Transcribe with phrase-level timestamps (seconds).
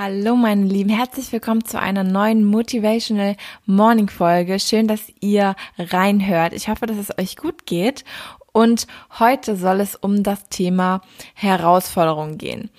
[0.00, 3.34] Hallo meine Lieben, herzlich willkommen zu einer neuen Motivational
[3.66, 4.60] Morning Folge.
[4.60, 6.52] Schön, dass ihr reinhört.
[6.52, 8.04] Ich hoffe, dass es euch gut geht.
[8.52, 8.86] Und
[9.18, 11.00] heute soll es um das Thema
[11.34, 12.70] Herausforderungen gehen.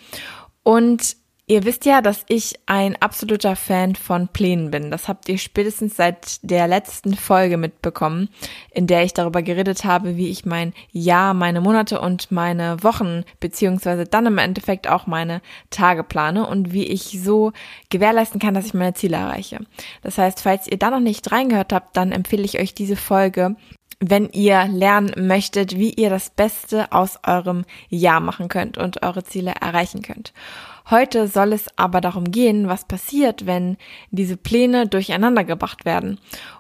[0.64, 1.18] Und
[1.52, 4.92] Ihr wisst ja, dass ich ein absoluter Fan von Plänen bin.
[4.92, 8.30] Das habt ihr spätestens seit der letzten Folge mitbekommen,
[8.70, 13.24] in der ich darüber geredet habe, wie ich mein Jahr, meine Monate und meine Wochen
[13.40, 17.52] beziehungsweise dann im Endeffekt auch meine Tage plane und wie ich so
[17.90, 19.58] gewährleisten kann, dass ich meine Ziele erreiche.
[20.04, 23.56] Das heißt, falls ihr da noch nicht reingehört habt, dann empfehle ich euch diese Folge
[24.00, 29.24] wenn ihr lernen möchtet, wie ihr das Beste aus eurem Jahr machen könnt und eure
[29.24, 30.34] Ziele erreichen könnt.
[30.90, 33.78] Heute soll es aber darum gehen, was passiert, wenn
[34.12, 36.20] diese Pläne durcheinander gebracht werden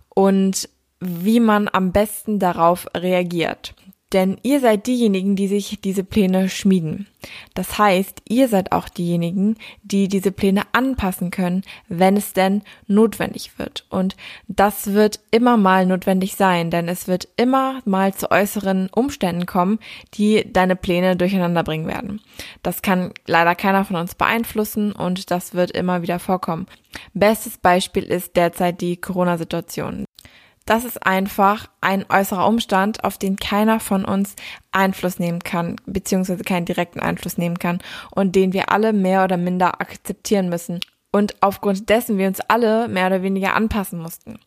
[0.09, 3.73] und wie man am besten darauf reagiert.
[4.11, 7.05] Denn ihr seid diejenigen, die sich diese Pläne schmieden.
[7.53, 13.59] Das heißt, ihr seid auch diejenigen, die diese Pläne anpassen können, wenn es denn notwendig
[13.59, 13.85] wird.
[13.89, 14.15] Und
[14.47, 19.77] das wird immer mal notwendig sein, denn es wird immer mal zu äußeren Umständen kommen,
[20.15, 22.19] die deine Pläne durcheinander bringen werden.
[22.63, 26.65] Das kann leider keiner von uns beeinflussen und das wird immer wieder vorkommen.
[27.13, 30.05] Bestes Beispiel ist derzeit die Corona-Situation.
[30.69, 34.35] Das ist einfach ein äußerer Umstand, auf den keiner von uns
[34.71, 37.79] Einfluss nehmen kann, beziehungsweise keinen direkten Einfluss nehmen kann
[38.11, 40.79] und den wir alle mehr oder minder akzeptieren müssen
[41.11, 44.37] und aufgrund dessen wir uns alle mehr oder weniger anpassen mussten.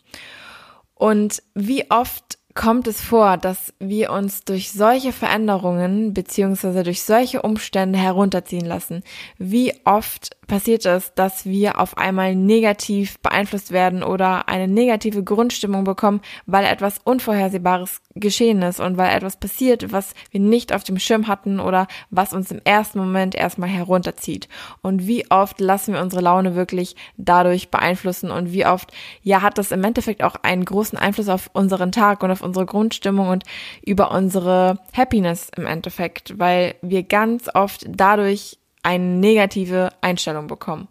[0.94, 7.42] Und wie oft kommt es vor, dass wir uns durch solche Veränderungen beziehungsweise durch solche
[7.42, 9.02] Umstände herunterziehen lassen.
[9.38, 15.84] Wie oft passiert es, dass wir auf einmal negativ beeinflusst werden oder eine negative Grundstimmung
[15.84, 20.98] bekommen, weil etwas Unvorhersehbares geschehen ist und weil etwas passiert, was wir nicht auf dem
[20.98, 24.48] Schirm hatten oder was uns im ersten Moment erstmal herunterzieht.
[24.82, 28.92] Und wie oft lassen wir unsere Laune wirklich dadurch beeinflussen und wie oft,
[29.22, 32.66] ja, hat das im Endeffekt auch einen großen Einfluss auf unseren Tag und auf unsere
[32.66, 33.44] Grundstimmung und
[33.84, 40.88] über unsere Happiness im Endeffekt, weil wir ganz oft dadurch eine negative Einstellung bekommen.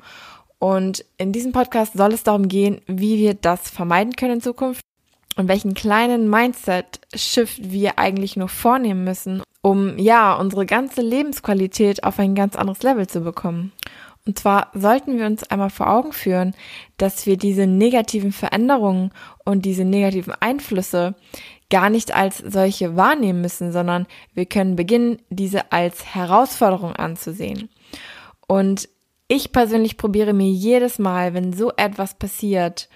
[0.59, 4.81] Und in diesem Podcast soll es darum gehen, wie wir das vermeiden können in Zukunft
[5.35, 12.19] und welchen kleinen Mindset-Shift wir eigentlich nur vornehmen müssen, um ja unsere ganze Lebensqualität auf
[12.19, 13.71] ein ganz anderes Level zu bekommen.
[14.25, 16.53] Und zwar sollten wir uns einmal vor Augen führen,
[16.97, 19.11] dass wir diese negativen Veränderungen
[19.45, 21.15] und diese negativen Einflüsse
[21.71, 27.69] gar nicht als solche wahrnehmen müssen, sondern wir können beginnen, diese als Herausforderung anzusehen.
[28.51, 28.89] Und
[29.29, 32.89] ich persönlich probiere mir jedes Mal, wenn so etwas passiert,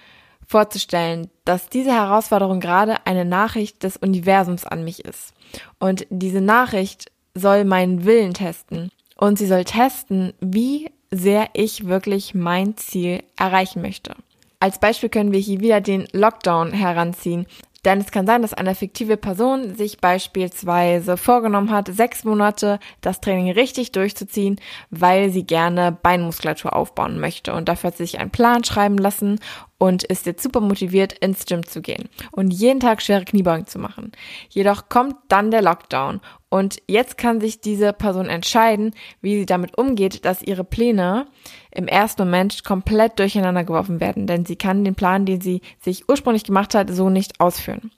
[0.46, 5.32] vorzustellen, dass diese Herausforderung gerade eine Nachricht des Universums an mich ist.
[5.78, 8.90] Und diese Nachricht soll meinen Willen testen.
[9.16, 14.14] Und sie soll testen, wie sehr ich wirklich mein Ziel erreichen möchte.
[14.60, 17.46] Als Beispiel können wir hier wieder den Lockdown heranziehen.
[17.86, 23.20] Denn es kann sein, dass eine fiktive Person sich beispielsweise vorgenommen hat, sechs Monate das
[23.20, 24.60] Training richtig durchzuziehen,
[24.90, 27.54] weil sie gerne Beinmuskulatur aufbauen möchte.
[27.54, 29.38] Und dafür hat sie sich einen Plan schreiben lassen
[29.78, 33.78] und ist jetzt super motiviert, ins Gym zu gehen und jeden Tag schwere Kniebeugen zu
[33.78, 34.10] machen.
[34.48, 36.20] Jedoch kommt dann der Lockdown
[36.56, 41.26] und jetzt kann sich diese Person entscheiden, wie sie damit umgeht, dass ihre Pläne
[41.70, 46.08] im ersten Moment komplett durcheinander geworfen werden, denn sie kann den Plan, den sie sich
[46.08, 47.90] ursprünglich gemacht hat, so nicht ausführen.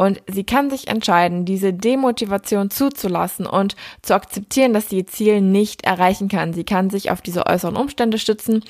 [0.00, 5.40] Und sie kann sich entscheiden, diese Demotivation zuzulassen und zu akzeptieren, dass sie ihr Ziel
[5.40, 6.52] nicht erreichen kann.
[6.52, 8.62] Sie kann sich auf diese äußeren Umstände stützen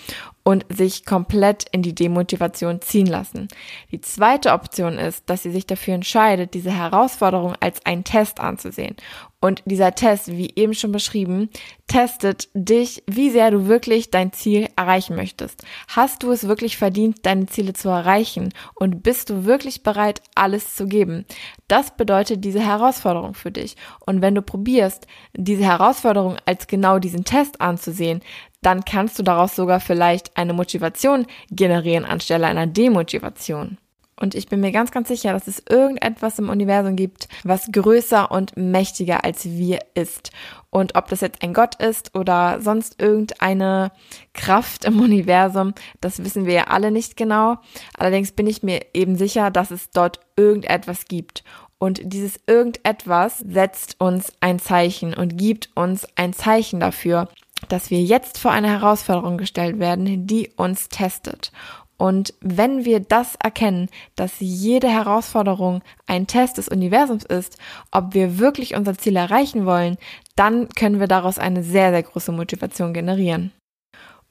[0.49, 3.49] und sich komplett in die Demotivation ziehen lassen.
[3.93, 8.97] Die zweite Option ist, dass sie sich dafür entscheidet, diese Herausforderung als einen Test anzusehen.
[9.41, 11.51] Und dieser Test, wie eben schon beschrieben,
[11.87, 15.63] testet dich, wie sehr du wirklich dein Ziel erreichen möchtest.
[15.87, 18.49] Hast du es wirklich verdient, deine Ziele zu erreichen?
[18.75, 21.27] Und bist du wirklich bereit, alles zu geben?
[21.69, 23.77] Das bedeutet diese Herausforderung für dich.
[24.07, 28.23] Und wenn du probierst, diese Herausforderung als genau diesen Test anzusehen,
[28.63, 33.79] dann kannst du daraus sogar vielleicht eine Motivation generieren anstelle einer Demotivation.
[34.21, 38.31] Und ich bin mir ganz, ganz sicher, dass es irgendetwas im Universum gibt, was größer
[38.31, 40.33] und mächtiger als wir ist.
[40.71, 43.93] Und ob das jetzt ein Gott ist oder sonst irgendeine
[44.35, 47.59] Kraft im Universum, das wissen wir ja alle nicht genau.
[47.97, 51.45] Allerdings bin ich mir eben sicher, dass es dort irgendetwas gibt.
[51.79, 57.29] Und dieses irgendetwas setzt uns ein Zeichen und gibt uns ein Zeichen dafür,
[57.69, 61.53] dass wir jetzt vor eine Herausforderung gestellt werden, die uns testet.
[61.97, 67.59] Und wenn wir das erkennen, dass jede Herausforderung ein Test des Universums ist,
[67.91, 69.99] ob wir wirklich unser Ziel erreichen wollen,
[70.37, 73.53] dann können wir daraus eine sehr, sehr große Motivation generieren.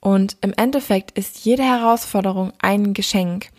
[0.07, 3.50] Und im Endeffekt ist jede Herausforderung ein Geschenk,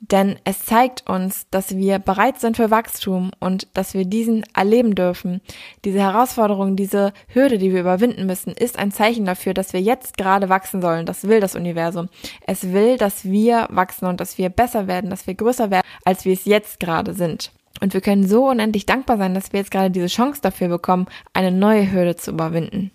[0.00, 4.96] denn es zeigt uns, dass wir bereit sind für Wachstum und dass wir diesen erleben
[4.96, 5.40] dürfen.
[5.84, 10.16] Diese Herausforderung, diese Hürde, die wir überwinden müssen, ist ein Zeichen dafür, dass wir jetzt
[10.16, 11.06] gerade wachsen sollen.
[11.06, 12.08] Das will das Universum.
[12.48, 16.24] Es will, dass wir wachsen und dass wir besser werden, dass wir größer werden, als
[16.24, 17.52] wir es jetzt gerade sind.
[17.80, 21.06] Und wir können so unendlich dankbar sein, dass wir jetzt gerade diese Chance dafür bekommen,
[21.32, 22.90] eine neue Hürde zu überwinden.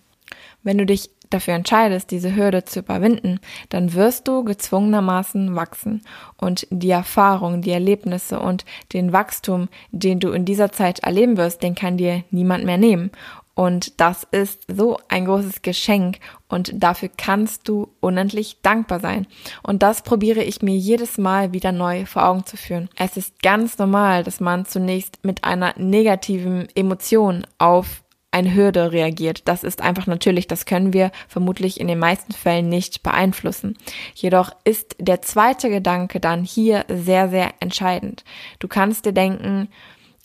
[0.64, 3.40] Wenn du dich dafür entscheidest, diese Hürde zu überwinden,
[3.70, 6.02] dann wirst du gezwungenermaßen wachsen
[6.38, 11.64] und die Erfahrung, die Erlebnisse und den Wachstum, den du in dieser Zeit erleben wirst,
[11.64, 13.12] den kann dir niemand mehr nehmen.
[13.58, 19.26] Und das ist so ein großes Geschenk und dafür kannst du unendlich dankbar sein.
[19.64, 22.88] Und das probiere ich mir jedes Mal wieder neu vor Augen zu führen.
[22.96, 28.04] Es ist ganz normal, dass man zunächst mit einer negativen Emotion auf
[28.38, 29.48] eine Hürde reagiert.
[29.48, 33.78] Das ist einfach natürlich, das können wir vermutlich in den meisten Fällen nicht beeinflussen.
[34.14, 38.24] Jedoch ist der zweite Gedanke dann hier sehr, sehr entscheidend.
[38.60, 39.70] Du kannst dir denken,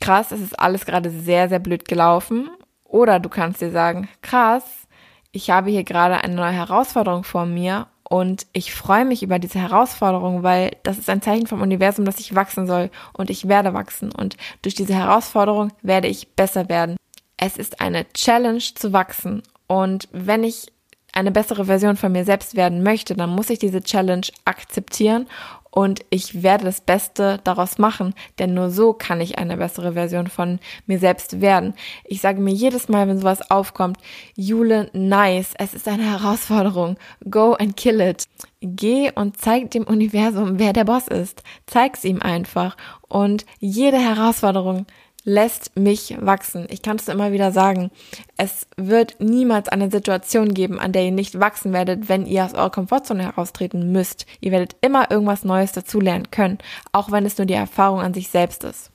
[0.00, 2.50] krass, es ist alles gerade sehr, sehr blöd gelaufen.
[2.85, 4.65] Oder du kannst dir sagen, krass,
[5.31, 9.58] ich habe hier gerade eine neue Herausforderung vor mir und ich freue mich über diese
[9.58, 13.73] Herausforderung, weil das ist ein Zeichen vom Universum, dass ich wachsen soll und ich werde
[13.73, 16.97] wachsen und durch diese Herausforderung werde ich besser werden.
[17.44, 19.43] Es ist eine Challenge zu wachsen.
[19.67, 20.71] Und wenn ich
[21.12, 25.27] eine bessere Version von mir selbst werden möchte, dann muss ich diese Challenge akzeptieren
[25.73, 30.29] und ich werde das Beste daraus machen, denn nur so kann ich eine bessere Version
[30.29, 31.75] von mir selbst werden.
[32.05, 33.97] Ich sage mir jedes Mal, wenn sowas aufkommt,
[34.37, 36.97] Jule, nice, es ist eine Herausforderung,
[37.29, 38.29] go and kill it.
[38.61, 41.43] Geh und zeig dem Universum, wer der Boss ist.
[41.67, 42.77] Zeig's ihm einfach
[43.09, 44.87] und jede Herausforderung
[45.24, 46.66] lässt mich wachsen.
[46.70, 47.90] Ich kann es immer wieder sagen.
[48.36, 52.54] Es wird niemals eine Situation geben, an der ihr nicht wachsen werdet, wenn ihr aus
[52.54, 54.26] eurer Komfortzone heraustreten müsst.
[54.40, 56.58] Ihr werdet immer irgendwas Neues dazulernen können,
[56.92, 58.92] auch wenn es nur die Erfahrung an sich selbst ist.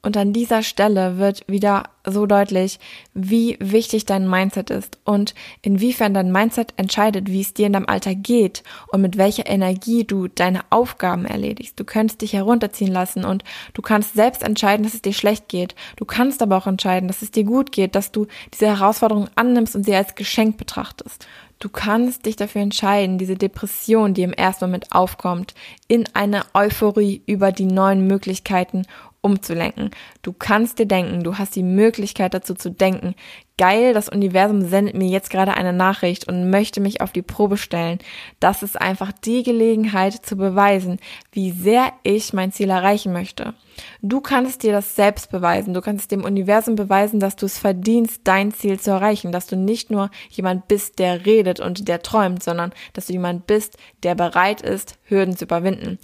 [0.00, 2.78] Und an dieser Stelle wird wieder so deutlich,
[3.14, 7.88] wie wichtig dein Mindset ist und inwiefern dein Mindset entscheidet, wie es dir in deinem
[7.88, 11.78] Alter geht und mit welcher Energie du deine Aufgaben erledigst.
[11.80, 13.42] Du kannst dich herunterziehen lassen und
[13.74, 15.74] du kannst selbst entscheiden, dass es dir schlecht geht.
[15.96, 19.74] Du kannst aber auch entscheiden, dass es dir gut geht, dass du diese Herausforderung annimmst
[19.74, 21.26] und sie als Geschenk betrachtest.
[21.58, 25.54] Du kannst dich dafür entscheiden, diese Depression, die im ersten Moment aufkommt,
[25.88, 28.86] in eine Euphorie über die neuen Möglichkeiten
[29.20, 29.90] umzulenken.
[30.22, 33.14] Du kannst dir denken, du hast die Möglichkeit dazu zu denken,
[33.58, 37.56] geil, das Universum sendet mir jetzt gerade eine Nachricht und möchte mich auf die Probe
[37.56, 37.98] stellen.
[38.40, 40.98] Das ist einfach die Gelegenheit zu beweisen,
[41.32, 43.54] wie sehr ich mein Ziel erreichen möchte.
[44.00, 45.74] Du kannst dir das selbst beweisen.
[45.74, 49.56] Du kannst dem Universum beweisen, dass du es verdienst, dein Ziel zu erreichen, dass du
[49.56, 54.14] nicht nur jemand bist, der redet und der träumt, sondern dass du jemand bist, der
[54.14, 55.98] bereit ist, Hürden zu überwinden.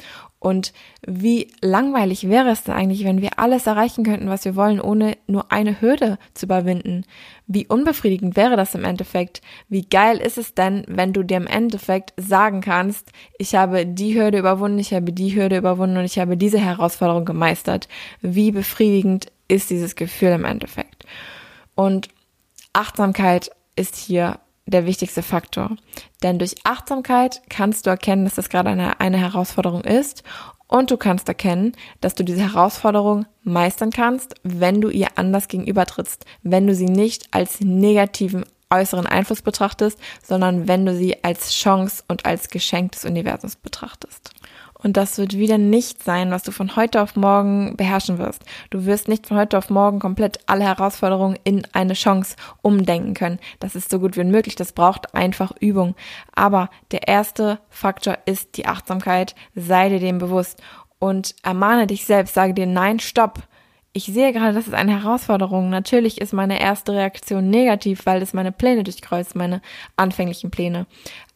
[0.44, 0.74] Und
[1.06, 5.16] wie langweilig wäre es denn eigentlich, wenn wir alles erreichen könnten, was wir wollen, ohne
[5.26, 7.06] nur eine Hürde zu überwinden?
[7.46, 9.40] Wie unbefriedigend wäre das im Endeffekt?
[9.70, 14.20] Wie geil ist es denn, wenn du dir im Endeffekt sagen kannst, ich habe die
[14.20, 17.88] Hürde überwunden, ich habe die Hürde überwunden und ich habe diese Herausforderung gemeistert?
[18.20, 21.06] Wie befriedigend ist dieses Gefühl im Endeffekt?
[21.74, 22.08] Und
[22.74, 25.76] Achtsamkeit ist hier der wichtigste Faktor.
[26.22, 30.22] Denn durch Achtsamkeit kannst du erkennen, dass das gerade eine, eine Herausforderung ist
[30.66, 36.24] und du kannst erkennen, dass du diese Herausforderung meistern kannst, wenn du ihr anders gegenübertrittst,
[36.42, 42.02] wenn du sie nicht als negativen äußeren Einfluss betrachtest, sondern wenn du sie als Chance
[42.08, 44.30] und als Geschenk des Universums betrachtest.
[44.84, 48.44] Und das wird wieder nicht sein, was du von heute auf morgen beherrschen wirst.
[48.68, 53.40] Du wirst nicht von heute auf morgen komplett alle Herausforderungen in eine Chance umdenken können.
[53.60, 54.56] Das ist so gut wie unmöglich.
[54.56, 55.94] Das braucht einfach Übung.
[56.34, 59.34] Aber der erste Faktor ist die Achtsamkeit.
[59.54, 60.62] Sei dir dem bewusst
[60.98, 62.34] und ermahne dich selbst.
[62.34, 63.42] Sage dir, nein, stopp
[63.96, 65.70] ich sehe gerade, das ist eine Herausforderung.
[65.70, 69.62] Natürlich ist meine erste Reaktion negativ, weil es meine Pläne durchkreuzt, meine
[69.96, 70.86] anfänglichen Pläne.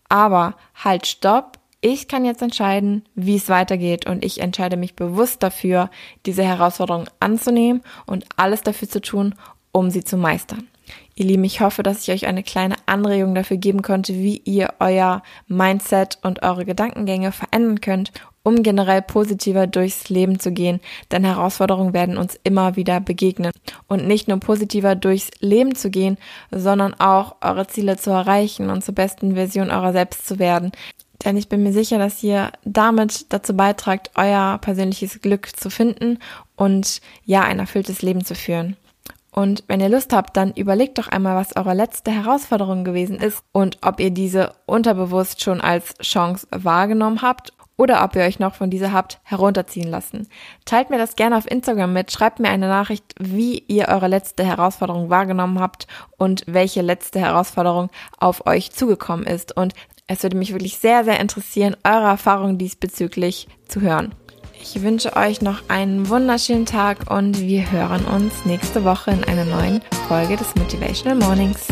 [0.09, 5.42] Aber halt, stopp, ich kann jetzt entscheiden, wie es weitergeht und ich entscheide mich bewusst
[5.42, 5.90] dafür,
[6.26, 9.35] diese Herausforderung anzunehmen und alles dafür zu tun,
[9.70, 10.66] um sie zu meistern.
[11.14, 14.75] Ihr Lieben, ich hoffe, dass ich euch eine kleine Anregung dafür geben konnte, wie ihr
[14.78, 20.80] euer Mindset und eure Gedankengänge verändern könnt, um generell positiver durchs Leben zu gehen,
[21.11, 23.52] denn Herausforderungen werden uns immer wieder begegnen.
[23.88, 26.16] Und nicht nur positiver durchs Leben zu gehen,
[26.50, 30.73] sondern auch eure Ziele zu erreichen und zur besten Version eurer selbst zu werden.
[31.25, 36.18] Denn ich bin mir sicher, dass ihr damit dazu beitragt, euer persönliches Glück zu finden
[36.54, 38.76] und ja, ein erfülltes Leben zu führen.
[39.32, 43.42] Und wenn ihr Lust habt, dann überlegt doch einmal, was eure letzte Herausforderung gewesen ist
[43.52, 48.54] und ob ihr diese unterbewusst schon als Chance wahrgenommen habt oder ob ihr euch noch
[48.54, 50.28] von dieser habt herunterziehen lassen.
[50.64, 54.44] Teilt mir das gerne auf Instagram mit, schreibt mir eine Nachricht, wie ihr eure letzte
[54.44, 59.56] Herausforderung wahrgenommen habt und welche letzte Herausforderung auf euch zugekommen ist.
[59.56, 59.75] Und
[60.09, 64.15] es würde mich wirklich sehr, sehr interessieren, eure Erfahrungen diesbezüglich zu hören.
[64.61, 69.45] Ich wünsche euch noch einen wunderschönen Tag und wir hören uns nächste Woche in einer
[69.45, 71.69] neuen Folge des Motivational Mornings.